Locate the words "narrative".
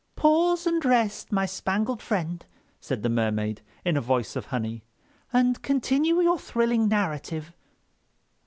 6.87-7.53